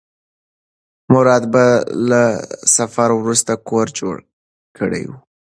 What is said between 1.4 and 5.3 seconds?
به له سفر وروسته کور جوړ کړی وي.